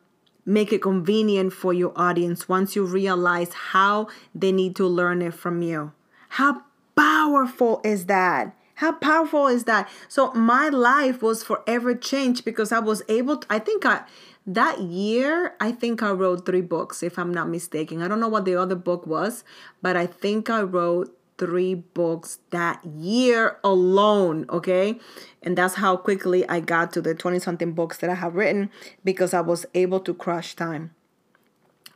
make 0.46 0.74
it 0.74 0.82
convenient 0.82 1.54
for 1.54 1.74
your 1.74 1.94
audience 1.96 2.50
once 2.50 2.76
you 2.76 2.84
realize 2.84 3.54
how 3.54 4.08
they 4.34 4.52
need 4.52 4.76
to 4.78 4.88
learn 4.88 5.22
it 5.22 5.34
from 5.34 5.62
you. 5.62 5.94
How 6.30 6.64
powerful 6.96 7.82
is 7.84 8.08
that? 8.08 8.56
How 8.76 8.94
powerful 8.94 9.48
is 9.48 9.66
that? 9.66 9.88
So 10.08 10.34
my 10.34 10.70
life 10.70 11.22
was 11.22 11.44
forever 11.44 11.94
changed 11.94 12.44
because 12.44 12.72
I 12.72 12.80
was 12.80 13.04
able 13.08 13.38
to, 13.38 13.48
I 13.50 13.60
think 13.60 13.86
I 13.86 14.04
that 14.46 14.82
year 14.82 15.56
I 15.60 15.72
think 15.72 16.04
I 16.04 16.12
wrote 16.12 16.46
three 16.46 16.62
books 16.62 17.02
if 17.04 17.18
I'm 17.18 17.34
not 17.34 17.50
mistaken. 17.50 18.02
I 18.02 18.08
don't 18.08 18.20
know 18.20 18.28
what 18.28 18.46
the 18.46 18.56
other 18.56 18.76
book 18.76 19.08
was, 19.08 19.44
but 19.82 19.96
I 19.96 20.06
think 20.06 20.50
I 20.50 20.62
wrote 20.62 21.18
three 21.38 21.74
books 21.74 22.40
that 22.52 22.84
year 22.86 23.58
alone, 23.64 24.46
okay? 24.50 25.00
And 25.42 25.58
that's 25.58 25.76
how 25.76 25.98
quickly 25.98 26.48
I 26.48 26.60
got 26.60 26.94
to 26.94 27.02
the 27.02 27.16
20 27.16 27.40
something 27.40 27.74
books 27.74 27.98
that 27.98 28.10
I 28.10 28.16
have 28.16 28.36
written 28.36 28.70
because 29.04 29.34
I 29.34 29.42
was 29.42 29.66
able 29.74 30.00
to 30.02 30.14
crush 30.14 30.56
time. 30.56 30.92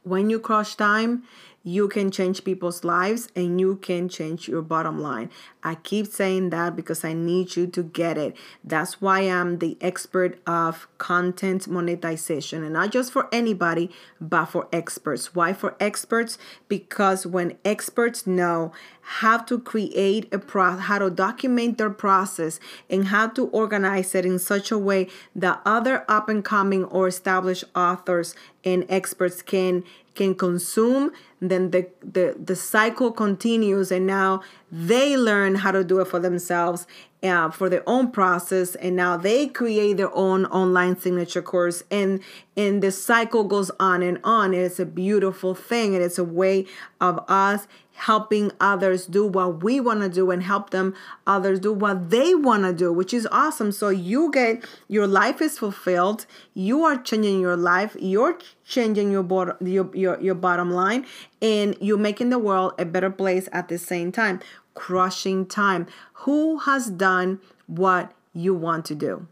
When 0.04 0.30
you 0.30 0.39
crush 0.39 0.75
time, 0.75 1.24
you 1.68 1.90
can 1.90 2.10
change 2.10 2.46
people's 2.46 2.86
lives 2.86 3.28
and 3.36 3.60
you 3.60 3.76
can 3.76 4.08
change 4.08 4.48
your 4.48 4.62
bottom 4.62 5.02
line. 5.02 5.30
I 5.62 5.76
keep 5.76 6.08
saying 6.08 6.52
that 6.52 6.78
because 6.78 7.04
I 7.04 7.12
need 7.12 7.58
you 7.58 7.68
to 7.68 7.84
get 7.84 8.18
it. 8.18 8.38
That's 8.64 9.02
why 9.02 9.20
I'm 9.20 9.60
the 9.60 9.78
expert 9.82 10.40
of 10.48 10.88
content 10.98 11.68
monetization 11.68 12.64
and 12.64 12.72
not 12.72 12.94
just 12.94 13.12
for 13.12 13.28
anybody, 13.34 13.92
but 14.22 14.46
for 14.46 14.70
experts. 14.72 15.36
Why 15.36 15.52
for 15.52 15.76
experts? 15.78 16.38
Because 16.70 17.28
when 17.28 17.58
experts 17.66 18.26
know 18.26 18.72
how 19.02 19.38
to 19.38 19.60
create 19.60 20.34
a 20.34 20.40
process, 20.40 20.86
how 20.86 21.00
to 21.00 21.10
document 21.10 21.78
their 21.78 21.90
process, 21.90 22.62
and 22.90 23.08
how 23.08 23.28
to 23.28 23.48
organize 23.48 24.16
it 24.16 24.26
in 24.26 24.40
such 24.40 24.72
a 24.72 24.78
way 24.78 25.10
that 25.36 25.62
other 25.66 26.06
up 26.08 26.30
and 26.30 26.46
coming 26.46 26.86
or 26.86 27.10
established 27.10 27.66
authors 27.76 28.36
and 28.64 28.86
experts 28.90 29.42
can 29.42 29.84
can 30.18 30.36
consume 30.36 31.12
then 31.40 31.72
the, 31.72 31.88
the 32.02 32.36
the 32.44 32.56
cycle 32.56 33.12
continues 33.12 33.92
and 33.92 34.08
now 34.08 34.42
they 34.72 35.16
learn 35.16 35.56
how 35.56 35.72
to 35.72 35.84
do 35.84 36.00
it 36.00 36.08
for 36.08 36.20
themselves 36.20 36.88
uh, 37.24 37.50
for 37.50 37.70
their 37.70 37.88
own 37.88 38.12
process 38.12 38.76
and 38.76 38.96
now 38.96 39.18
they 39.18 39.48
create 39.48 39.98
their 39.98 40.14
own 40.16 40.46
online 40.46 40.98
signature 40.98 41.42
course 41.42 41.84
and 41.90 42.22
and 42.56 42.82
the 42.82 42.92
cycle 42.92 43.44
goes 43.44 43.70
on 43.80 44.02
and 44.02 44.20
on. 44.24 44.54
It's 44.54 44.80
a 44.80 44.86
beautiful 44.86 45.54
thing 45.54 45.96
and 45.96 46.04
it's 46.04 46.18
a 46.18 46.24
way 46.24 46.66
of 47.00 47.24
us 47.28 47.68
helping 47.94 48.52
others 48.60 49.08
do 49.08 49.26
what 49.26 49.64
we 49.64 49.80
want 49.80 50.02
to 50.02 50.10
do 50.10 50.30
and 50.30 50.44
help 50.44 50.70
them 50.70 50.94
others 51.26 51.60
do 51.60 51.74
what 51.74 52.12
they 52.12 52.36
want 52.36 52.64
to 52.64 52.74
do 52.74 52.94
which 52.94 53.14
is 53.14 53.28
awesome. 53.32 53.72
So 53.72 53.90
you 53.90 54.32
get 54.32 54.64
your 54.88 55.08
life 55.08 55.42
is 55.42 55.58
fulfilled. 55.58 56.28
You 56.54 56.84
are 56.84 56.98
changing 56.98 57.40
your 57.40 57.58
life. 57.58 57.96
You're 58.00 58.38
changing 58.66 59.12
your 59.12 59.24
bottom 59.24 59.56
your, 59.66 59.90
your, 59.96 60.20
your 60.22 60.36
bottom 60.36 60.70
line 60.70 61.06
and 61.42 61.76
you're 61.80 61.98
making 61.98 62.30
the 62.30 62.40
world 62.40 62.74
a 62.78 62.86
better 62.86 63.10
place 63.10 63.48
at 63.52 63.70
the 63.70 63.78
same 63.78 64.12
time 64.12 64.40
crushing 64.77 65.46
time 65.46 65.88
who 66.25 66.60
has 66.60 66.89
done 66.89 67.39
what 67.65 68.13
you 68.34 68.53
want 68.53 68.86
to 68.86 68.96
do 68.96 69.27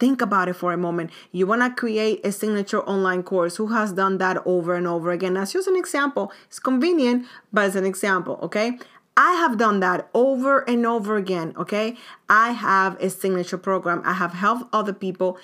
Think 0.00 0.22
about 0.22 0.48
it 0.48 0.54
for 0.54 0.72
a 0.72 0.78
moment. 0.78 1.10
You 1.30 1.46
want 1.46 1.60
to 1.60 1.78
create 1.78 2.24
a 2.24 2.32
signature 2.32 2.80
online 2.80 3.22
course. 3.22 3.56
Who 3.56 3.66
has 3.66 3.92
done 3.92 4.16
that 4.16 4.38
over 4.46 4.74
and 4.74 4.86
over 4.86 5.10
again? 5.10 5.34
That's 5.34 5.52
just 5.52 5.68
an 5.68 5.76
example. 5.76 6.32
It's 6.46 6.58
convenient, 6.58 7.26
but 7.52 7.66
it's 7.66 7.76
an 7.76 7.84
example, 7.84 8.38
okay? 8.42 8.78
I 9.14 9.32
have 9.32 9.58
done 9.58 9.80
that 9.80 10.08
over 10.14 10.66
and 10.66 10.86
over 10.86 11.18
again, 11.18 11.52
okay? 11.58 11.98
I 12.30 12.52
have 12.52 12.96
a 12.98 13.10
signature 13.10 13.58
program. 13.58 14.00
I 14.06 14.14
have 14.14 14.32
helped 14.32 14.64
other 14.72 14.94
people 14.94 15.36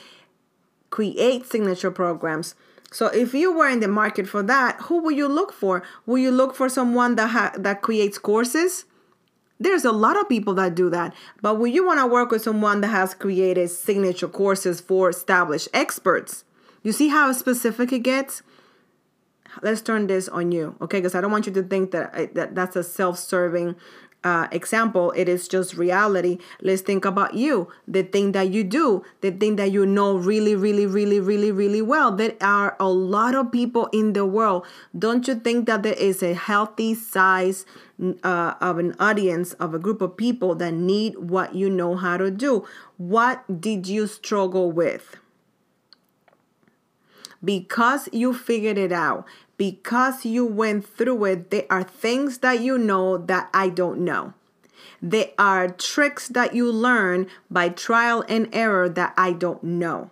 create 0.88 1.44
signature 1.44 1.90
programs. 1.90 2.54
So 2.90 3.08
if 3.08 3.34
you 3.34 3.52
were 3.52 3.68
in 3.68 3.80
the 3.80 3.88
market 3.88 4.26
for 4.26 4.42
that, 4.44 4.80
who 4.82 5.02
will 5.02 5.12
you 5.12 5.28
look 5.28 5.52
for? 5.52 5.82
Will 6.06 6.16
you 6.16 6.30
look 6.30 6.54
for 6.54 6.70
someone 6.70 7.16
that 7.16 7.28
ha- 7.28 7.52
that 7.58 7.82
creates 7.82 8.16
courses? 8.16 8.86
There's 9.58 9.84
a 9.84 9.92
lot 9.92 10.18
of 10.20 10.28
people 10.28 10.54
that 10.54 10.74
do 10.74 10.90
that. 10.90 11.14
But 11.40 11.58
when 11.58 11.72
you 11.72 11.84
want 11.84 12.00
to 12.00 12.06
work 12.06 12.30
with 12.30 12.42
someone 12.42 12.82
that 12.82 12.88
has 12.88 13.14
created 13.14 13.70
signature 13.70 14.28
courses 14.28 14.80
for 14.80 15.10
established 15.10 15.68
experts, 15.72 16.44
you 16.82 16.92
see 16.92 17.08
how 17.08 17.32
specific 17.32 17.92
it 17.92 18.00
gets? 18.00 18.42
Let's 19.62 19.80
turn 19.80 20.06
this 20.06 20.28
on 20.28 20.52
you, 20.52 20.76
okay? 20.82 20.98
Because 20.98 21.14
I 21.14 21.20
don't 21.20 21.30
want 21.30 21.46
you 21.46 21.52
to 21.54 21.62
think 21.62 21.90
that, 21.92 22.34
that 22.34 22.54
that's 22.54 22.76
a 22.76 22.82
self 22.82 23.18
serving 23.18 23.76
uh, 24.26 24.48
example, 24.50 25.12
it 25.12 25.28
is 25.28 25.46
just 25.46 25.76
reality. 25.76 26.38
Let's 26.60 26.82
think 26.82 27.04
about 27.04 27.34
you, 27.34 27.68
the 27.86 28.02
thing 28.02 28.32
that 28.32 28.50
you 28.50 28.64
do, 28.64 29.04
the 29.20 29.30
thing 29.30 29.54
that 29.54 29.70
you 29.70 29.86
know 29.86 30.16
really, 30.16 30.56
really, 30.56 30.84
really, 30.84 31.20
really, 31.20 31.52
really 31.52 31.80
well. 31.80 32.10
There 32.10 32.34
are 32.40 32.76
a 32.80 32.88
lot 32.88 33.36
of 33.36 33.52
people 33.52 33.86
in 33.92 34.14
the 34.14 34.26
world. 34.26 34.66
Don't 34.98 35.28
you 35.28 35.36
think 35.36 35.66
that 35.66 35.84
there 35.84 35.92
is 35.92 36.24
a 36.24 36.34
healthy 36.34 36.92
size 36.96 37.66
uh, 38.24 38.54
of 38.60 38.78
an 38.78 38.96
audience, 38.98 39.52
of 39.54 39.74
a 39.74 39.78
group 39.78 40.00
of 40.02 40.16
people 40.16 40.56
that 40.56 40.74
need 40.74 41.16
what 41.18 41.54
you 41.54 41.70
know 41.70 41.94
how 41.94 42.16
to 42.16 42.28
do? 42.28 42.66
What 42.96 43.60
did 43.60 43.86
you 43.86 44.08
struggle 44.08 44.72
with? 44.72 45.18
Because 47.46 48.08
you 48.12 48.34
figured 48.34 48.76
it 48.76 48.92
out, 48.92 49.24
because 49.56 50.24
you 50.26 50.44
went 50.44 50.86
through 50.86 51.24
it, 51.24 51.50
there 51.50 51.66
are 51.70 51.84
things 51.84 52.38
that 52.38 52.60
you 52.60 52.76
know 52.76 53.16
that 53.16 53.48
I 53.54 53.68
don't 53.70 54.00
know. 54.00 54.34
There 55.00 55.30
are 55.38 55.68
tricks 55.68 56.28
that 56.28 56.54
you 56.54 56.70
learn 56.72 57.28
by 57.50 57.68
trial 57.68 58.24
and 58.28 58.48
error 58.52 58.88
that 58.88 59.14
I 59.16 59.32
don't 59.32 59.62
know. 59.62 60.10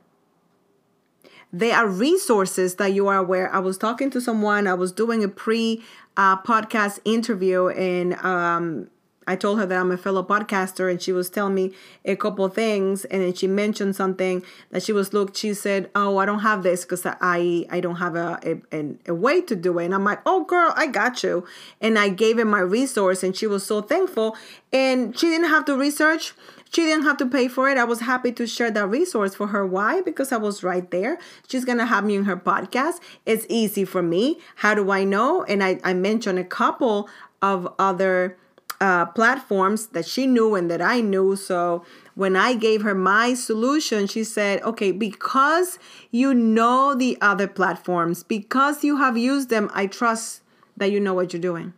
There 1.52 1.76
are 1.76 1.88
resources 1.88 2.76
that 2.76 2.92
you 2.94 3.06
are 3.08 3.18
aware. 3.18 3.52
I 3.54 3.60
was 3.60 3.78
talking 3.78 4.10
to 4.10 4.20
someone, 4.20 4.66
I 4.66 4.74
was 4.74 4.92
doing 4.92 5.22
a 5.22 5.28
pre 5.28 5.82
uh, 6.16 6.40
podcast 6.42 6.98
interview, 7.04 7.68
and 7.68 8.14
um, 8.14 8.90
I 9.26 9.36
told 9.36 9.58
her 9.58 9.66
that 9.66 9.78
I'm 9.78 9.90
a 9.90 9.96
fellow 9.96 10.22
podcaster 10.22 10.90
and 10.90 11.00
she 11.00 11.12
was 11.12 11.30
telling 11.30 11.54
me 11.54 11.72
a 12.04 12.16
couple 12.16 12.48
things 12.48 13.04
and 13.06 13.22
then 13.22 13.34
she 13.34 13.46
mentioned 13.46 13.96
something 13.96 14.42
that 14.70 14.82
she 14.82 14.92
was 14.92 15.12
looked 15.12 15.36
she 15.36 15.54
said 15.54 15.90
oh 15.94 16.18
I 16.18 16.26
don't 16.26 16.40
have 16.40 16.62
this 16.62 16.84
because 16.84 17.04
I 17.06 17.66
I 17.70 17.80
don't 17.80 17.96
have 17.96 18.16
a, 18.16 18.60
a, 18.72 18.94
a 19.06 19.14
way 19.14 19.40
to 19.42 19.56
do 19.56 19.78
it 19.78 19.86
and 19.86 19.94
I'm 19.94 20.04
like 20.04 20.20
oh 20.26 20.44
girl 20.44 20.72
I 20.76 20.86
got 20.86 21.22
you 21.22 21.46
and 21.80 21.98
I 21.98 22.08
gave 22.08 22.38
her 22.38 22.44
my 22.44 22.60
resource 22.60 23.22
and 23.22 23.36
she 23.36 23.46
was 23.46 23.64
so 23.64 23.82
thankful 23.82 24.36
and 24.72 25.18
she 25.18 25.28
didn't 25.28 25.48
have 25.48 25.64
to 25.66 25.76
research 25.76 26.34
she 26.74 26.82
didn't 26.82 27.04
have 27.04 27.18
to 27.18 27.26
pay 27.26 27.46
for 27.46 27.68
it. 27.68 27.78
I 27.78 27.84
was 27.84 28.00
happy 28.00 28.32
to 28.32 28.48
share 28.48 28.68
that 28.72 28.88
resource 28.88 29.36
for 29.36 29.46
her. 29.48 29.64
Why? 29.64 30.00
Because 30.00 30.32
I 30.32 30.38
was 30.38 30.64
right 30.64 30.90
there. 30.90 31.18
She's 31.46 31.64
going 31.64 31.78
to 31.78 31.86
have 31.86 32.04
me 32.04 32.16
in 32.16 32.24
her 32.24 32.36
podcast. 32.36 32.98
It's 33.24 33.46
easy 33.48 33.84
for 33.84 34.02
me. 34.02 34.40
How 34.56 34.74
do 34.74 34.90
I 34.90 35.04
know? 35.04 35.44
And 35.44 35.62
I, 35.62 35.78
I 35.84 35.94
mentioned 35.94 36.40
a 36.40 36.44
couple 36.44 37.08
of 37.40 37.72
other 37.78 38.36
uh, 38.80 39.06
platforms 39.06 39.88
that 39.88 40.06
she 40.06 40.26
knew 40.26 40.54
and 40.54 40.70
that 40.70 40.82
I 40.82 41.00
knew. 41.00 41.36
So 41.36 41.84
when 42.14 42.36
I 42.36 42.54
gave 42.54 42.82
her 42.82 42.94
my 42.94 43.34
solution, 43.34 44.06
she 44.06 44.24
said, 44.24 44.62
okay, 44.62 44.92
because 44.92 45.78
you 46.10 46.34
know 46.34 46.94
the 46.94 47.18
other 47.20 47.46
platforms, 47.46 48.22
because 48.22 48.84
you 48.84 48.98
have 48.98 49.16
used 49.16 49.48
them, 49.48 49.70
I 49.74 49.86
trust 49.86 50.42
that 50.76 50.90
you 50.90 51.00
know 51.00 51.14
what 51.14 51.32
you're 51.32 51.40
doing. 51.42 51.72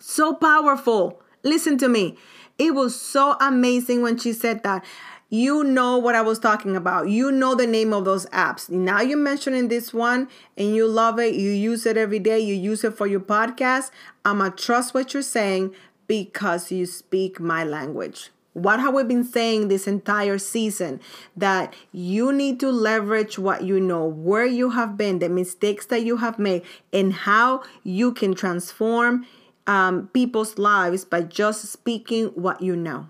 So 0.00 0.34
powerful. 0.34 1.20
Listen 1.42 1.78
to 1.78 1.88
me. 1.88 2.16
It 2.58 2.74
was 2.74 3.00
so 3.00 3.36
amazing 3.40 4.02
when 4.02 4.18
she 4.18 4.32
said 4.32 4.62
that 4.62 4.84
you 5.32 5.64
know 5.64 5.96
what 5.96 6.14
I 6.14 6.20
was 6.20 6.38
talking 6.38 6.76
about. 6.76 7.08
You 7.08 7.32
know 7.32 7.54
the 7.54 7.66
name 7.66 7.94
of 7.94 8.04
those 8.04 8.26
apps. 8.26 8.68
Now 8.68 9.00
you're 9.00 9.16
mentioning 9.16 9.68
this 9.68 9.94
one 9.94 10.28
and 10.58 10.76
you 10.76 10.86
love 10.86 11.18
it. 11.18 11.34
You 11.34 11.50
use 11.50 11.86
it 11.86 11.96
every 11.96 12.18
day. 12.18 12.38
You 12.38 12.54
use 12.54 12.84
it 12.84 12.98
for 12.98 13.06
your 13.06 13.20
podcast. 13.20 13.90
I'm 14.26 14.38
going 14.38 14.52
to 14.52 14.62
trust 14.62 14.92
what 14.92 15.14
you're 15.14 15.22
saying 15.22 15.74
because 16.06 16.70
you 16.70 16.84
speak 16.84 17.40
my 17.40 17.64
language. 17.64 18.28
What 18.52 18.80
have 18.80 18.92
we 18.92 19.04
been 19.04 19.24
saying 19.24 19.68
this 19.68 19.86
entire 19.86 20.36
season? 20.36 21.00
That 21.34 21.72
you 21.92 22.30
need 22.30 22.60
to 22.60 22.70
leverage 22.70 23.38
what 23.38 23.64
you 23.64 23.80
know, 23.80 24.04
where 24.04 24.44
you 24.44 24.72
have 24.72 24.98
been, 24.98 25.18
the 25.18 25.30
mistakes 25.30 25.86
that 25.86 26.04
you 26.04 26.18
have 26.18 26.38
made, 26.38 26.60
and 26.92 27.10
how 27.14 27.62
you 27.82 28.12
can 28.12 28.34
transform 28.34 29.26
um, 29.66 30.10
people's 30.12 30.58
lives 30.58 31.06
by 31.06 31.22
just 31.22 31.64
speaking 31.72 32.26
what 32.34 32.60
you 32.60 32.76
know 32.76 33.06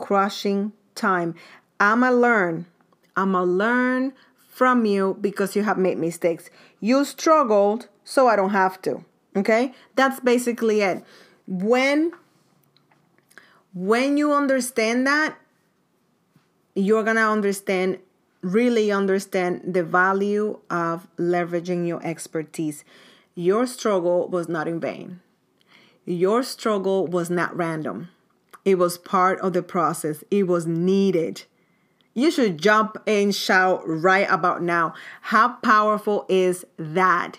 crushing 0.00 0.72
time. 0.94 1.34
I'ma 1.78 2.10
learn. 2.10 2.66
I'ma 3.16 3.42
learn 3.42 4.12
from 4.48 4.84
you 4.84 5.16
because 5.20 5.54
you 5.54 5.62
have 5.62 5.78
made 5.78 5.98
mistakes. 5.98 6.50
You 6.80 7.04
struggled, 7.04 7.88
so 8.04 8.28
I 8.28 8.36
don't 8.36 8.50
have 8.50 8.80
to. 8.82 9.04
Okay? 9.36 9.72
That's 9.96 10.20
basically 10.20 10.80
it. 10.80 11.04
When 11.46 12.12
when 13.72 14.16
you 14.16 14.32
understand 14.32 15.06
that, 15.06 15.36
you're 16.74 17.04
going 17.04 17.16
to 17.16 17.22
understand 17.22 17.98
really 18.42 18.90
understand 18.90 19.60
the 19.74 19.82
value 19.82 20.58
of 20.70 21.06
leveraging 21.18 21.86
your 21.86 22.04
expertise. 22.04 22.84
Your 23.34 23.66
struggle 23.66 24.28
was 24.28 24.48
not 24.48 24.66
in 24.66 24.80
vain. 24.80 25.20
Your 26.06 26.42
struggle 26.42 27.06
was 27.06 27.30
not 27.30 27.56
random. 27.56 28.08
It 28.64 28.78
was 28.78 28.98
part 28.98 29.40
of 29.40 29.52
the 29.52 29.62
process, 29.62 30.22
it 30.30 30.46
was 30.46 30.66
needed. 30.66 31.44
You 32.12 32.30
should 32.30 32.58
jump 32.58 32.96
and 33.06 33.34
shout 33.34 33.82
right 33.86 34.26
about 34.28 34.62
now. 34.62 34.94
How 35.22 35.50
powerful 35.62 36.26
is 36.28 36.66
that? 36.76 37.38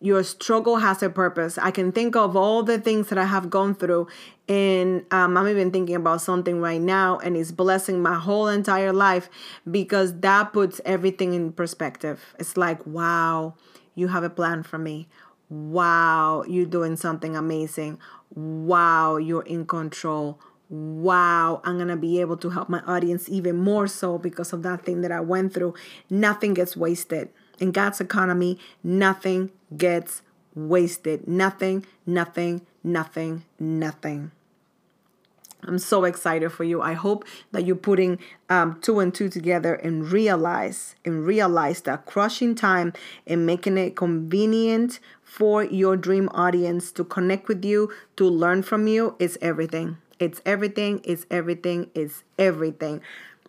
Your 0.00 0.22
struggle 0.22 0.76
has 0.76 1.02
a 1.02 1.10
purpose. 1.10 1.58
I 1.58 1.72
can 1.72 1.90
think 1.90 2.14
of 2.14 2.36
all 2.36 2.62
the 2.62 2.78
things 2.78 3.08
that 3.08 3.18
I 3.18 3.24
have 3.24 3.50
gone 3.50 3.74
through, 3.74 4.06
and 4.48 5.04
um, 5.10 5.36
I'm 5.36 5.48
even 5.48 5.72
thinking 5.72 5.96
about 5.96 6.20
something 6.20 6.60
right 6.60 6.80
now, 6.80 7.18
and 7.18 7.36
it's 7.36 7.50
blessing 7.50 8.00
my 8.00 8.14
whole 8.14 8.46
entire 8.46 8.92
life 8.92 9.28
because 9.68 10.20
that 10.20 10.52
puts 10.52 10.80
everything 10.84 11.34
in 11.34 11.52
perspective. 11.52 12.36
It's 12.38 12.56
like, 12.56 12.86
wow, 12.86 13.54
you 13.96 14.06
have 14.08 14.22
a 14.22 14.30
plan 14.30 14.62
for 14.62 14.78
me 14.78 15.08
wow, 15.50 16.44
you're 16.46 16.66
doing 16.66 16.96
something 16.96 17.36
amazing. 17.36 17.98
Wow, 18.34 19.16
you're 19.16 19.42
in 19.42 19.66
control. 19.66 20.38
Wow, 20.70 21.62
I'm 21.64 21.76
going 21.76 21.88
to 21.88 21.96
be 21.96 22.20
able 22.20 22.36
to 22.38 22.50
help 22.50 22.68
my 22.68 22.80
audience 22.80 23.28
even 23.28 23.56
more 23.56 23.86
so 23.86 24.18
because 24.18 24.52
of 24.52 24.62
that 24.64 24.84
thing 24.84 25.00
that 25.00 25.12
I 25.12 25.20
went 25.20 25.54
through. 25.54 25.74
Nothing 26.10 26.54
gets 26.54 26.76
wasted. 26.76 27.30
In 27.58 27.72
God's 27.72 28.00
economy, 28.00 28.58
nothing 28.84 29.50
gets 29.76 30.22
wasted. 30.54 31.26
Nothing, 31.26 31.86
nothing, 32.06 32.66
nothing, 32.84 33.44
nothing. 33.58 34.30
I'm 35.64 35.78
so 35.78 36.04
excited 36.04 36.50
for 36.50 36.64
you. 36.64 36.80
I 36.80 36.92
hope 36.92 37.24
that 37.52 37.64
you're 37.66 37.76
putting 37.76 38.18
um, 38.48 38.78
two 38.80 39.00
and 39.00 39.12
two 39.12 39.28
together 39.28 39.74
and 39.74 40.10
realize 40.10 40.94
and 41.04 41.26
realize 41.26 41.80
that 41.82 42.06
crushing 42.06 42.54
time 42.54 42.92
and 43.26 43.44
making 43.44 43.76
it 43.76 43.96
convenient 43.96 45.00
for 45.22 45.64
your 45.64 45.96
dream 45.96 46.28
audience 46.32 46.92
to 46.92 47.04
connect 47.04 47.48
with 47.48 47.64
you, 47.64 47.92
to 48.16 48.24
learn 48.28 48.62
from 48.62 48.86
you 48.86 49.16
is 49.18 49.36
everything. 49.42 49.98
It's 50.18 50.40
everything. 50.46 51.00
It's 51.04 51.26
everything. 51.30 51.90
It's 51.94 52.24
everything. 52.38 53.00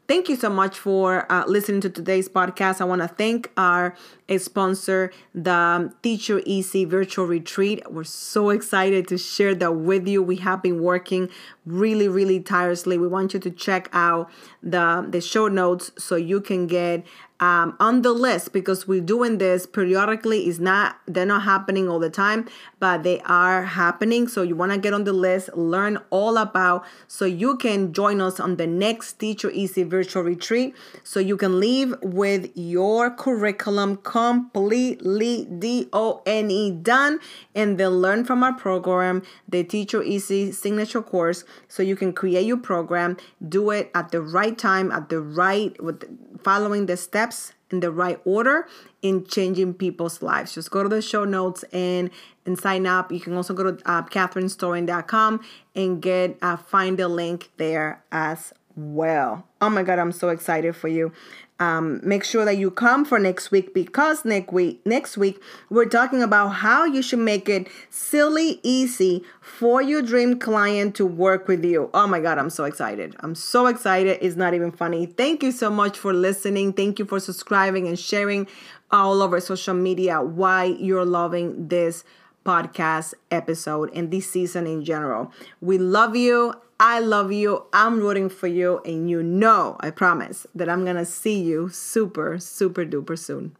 Thank 0.09 0.27
you 0.27 0.35
so 0.35 0.49
much 0.49 0.79
for 0.79 1.31
uh, 1.31 1.43
listening 1.45 1.81
to 1.81 1.89
today's 1.91 2.27
podcast. 2.27 2.81
I 2.81 2.85
want 2.85 3.03
to 3.03 3.07
thank 3.07 3.51
our 3.55 3.93
sponsor, 4.39 5.11
the 5.35 5.93
Teacher 6.01 6.41
Easy 6.47 6.83
Virtual 6.83 7.27
Retreat. 7.27 7.83
We're 7.91 8.03
so 8.05 8.49
excited 8.49 9.07
to 9.09 9.19
share 9.19 9.53
that 9.53 9.71
with 9.71 10.07
you. 10.07 10.23
We 10.23 10.37
have 10.37 10.63
been 10.63 10.81
working 10.81 11.29
really, 11.63 12.07
really 12.07 12.39
tirelessly. 12.39 12.97
We 12.97 13.07
want 13.07 13.35
you 13.35 13.39
to 13.39 13.51
check 13.51 13.87
out 13.93 14.31
the, 14.63 15.05
the 15.07 15.21
show 15.21 15.47
notes 15.47 15.91
so 15.99 16.15
you 16.15 16.41
can 16.41 16.65
get 16.65 17.05
um, 17.39 17.75
on 17.79 18.01
the 18.01 18.11
list 18.11 18.53
because 18.53 18.87
we're 18.87 19.01
doing 19.01 19.37
this 19.37 19.65
periodically. 19.65 20.47
Is 20.47 20.59
not 20.59 20.97
they're 21.05 21.25
not 21.25 21.43
happening 21.43 21.89
all 21.89 21.99
the 21.99 22.09
time, 22.09 22.47
but 22.79 23.03
they 23.03 23.19
are 23.21 23.63
happening. 23.63 24.27
So 24.27 24.41
you 24.41 24.55
want 24.55 24.71
to 24.71 24.77
get 24.77 24.93
on 24.93 25.03
the 25.03 25.13
list, 25.13 25.55
learn 25.55 25.99
all 26.09 26.37
about, 26.37 26.85
so 27.07 27.25
you 27.25 27.57
can 27.57 27.93
join 27.93 28.21
us 28.21 28.39
on 28.39 28.57
the 28.57 28.67
next 28.67 29.13
Teacher 29.13 29.49
Easy 29.51 29.83
virtual 29.83 30.23
retreat. 30.23 30.75
So 31.03 31.19
you 31.19 31.37
can 31.37 31.59
leave 31.59 31.95
with 32.01 32.49
your 32.55 33.09
curriculum 33.11 33.97
completely 33.97 35.45
D 35.45 35.89
O 35.93 36.21
N 36.25 36.51
E 36.51 36.71
done, 36.71 37.19
and 37.55 37.77
then 37.77 37.91
learn 38.01 38.25
from 38.25 38.43
our 38.43 38.53
program, 38.53 39.23
the 39.47 39.63
Teacher 39.63 40.01
Easy 40.03 40.51
signature 40.51 41.01
course. 41.01 41.43
So 41.67 41.83
you 41.83 41.95
can 41.95 42.13
create 42.13 42.45
your 42.45 42.57
program, 42.57 43.17
do 43.47 43.71
it 43.71 43.91
at 43.93 44.11
the 44.11 44.21
right 44.21 44.57
time, 44.57 44.91
at 44.91 45.09
the 45.09 45.21
right 45.21 45.81
with 45.81 46.03
following 46.43 46.85
the 46.85 46.97
steps 46.97 47.53
in 47.71 47.79
the 47.81 47.91
right 47.91 48.19
order 48.25 48.67
in 49.01 49.25
changing 49.25 49.73
people's 49.73 50.21
lives. 50.21 50.53
Just 50.53 50.71
go 50.71 50.83
to 50.83 50.89
the 50.89 51.01
show 51.01 51.23
notes 51.23 51.63
and 51.71 52.09
and 52.45 52.59
sign 52.59 52.85
up. 52.85 53.11
You 53.11 53.19
can 53.19 53.33
also 53.33 53.53
go 53.53 53.71
to 53.71 53.89
uh, 53.89 54.03
catherinestoring.com 54.03 55.41
and 55.75 56.01
get 56.01 56.37
uh, 56.41 56.57
find 56.57 56.97
the 56.97 57.07
link 57.07 57.51
there 57.57 58.03
as 58.11 58.53
well. 58.75 59.45
Oh 59.61 59.69
my 59.69 59.83
God, 59.83 59.99
I'm 59.99 60.11
so 60.11 60.29
excited 60.29 60.75
for 60.75 60.87
you. 60.87 61.11
Um, 61.59 61.99
make 62.03 62.23
sure 62.23 62.45
that 62.45 62.57
you 62.57 62.71
come 62.71 63.03
for 63.03 63.19
next 63.19 63.51
week 63.51 63.73
because 63.73 64.23
next 64.23 64.53
week 64.53 64.79
next 64.85 65.17
week 65.17 65.41
we're 65.69 65.89
talking 65.89 66.23
about 66.23 66.49
how 66.49 66.85
you 66.85 67.01
should 67.01 67.19
make 67.19 67.49
it 67.49 67.67
silly 67.89 68.61
easy 68.63 69.25
for 69.41 69.81
your 69.81 70.01
dream 70.01 70.39
client 70.39 70.95
to 70.95 71.05
work 71.05 71.49
with 71.49 71.65
you. 71.65 71.89
Oh 71.93 72.07
my 72.07 72.21
god, 72.21 72.37
I'm 72.37 72.49
so 72.49 72.63
excited. 72.63 73.13
I'm 73.19 73.35
so 73.35 73.67
excited. 73.67 74.19
It's 74.21 74.37
not 74.37 74.53
even 74.53 74.71
funny. 74.71 75.05
Thank 75.05 75.43
you 75.43 75.51
so 75.51 75.69
much 75.69 75.97
for 75.97 76.13
listening. 76.13 76.71
Thank 76.71 76.97
you 76.97 77.03
for 77.03 77.19
subscribing 77.19 77.89
and 77.89 77.99
sharing 77.99 78.47
all 78.91 79.21
over 79.21 79.41
social 79.41 79.73
media 79.73 80.21
why 80.21 80.63
you're 80.63 81.05
loving 81.05 81.67
this 81.67 82.05
podcast 82.49 83.13
episode 83.29 83.91
and 83.93 84.09
this 84.09 84.27
season 84.27 84.65
in 84.65 84.83
general. 84.83 85.31
We 85.61 85.77
love 85.77 86.15
you. 86.15 86.55
I 86.79 86.99
love 86.99 87.31
you. 87.31 87.65
I'm 87.71 87.99
rooting 87.99 88.27
for 88.27 88.47
you. 88.47 88.81
And 88.85 89.07
you 89.07 89.21
know, 89.21 89.77
I 89.81 89.91
promise, 89.91 90.47
that 90.55 90.67
I'm 90.67 90.83
going 90.83 90.95
to 90.95 91.05
see 91.05 91.39
you 91.39 91.69
super, 91.69 92.39
super 92.39 92.85
duper 92.85 93.19
soon. 93.19 93.55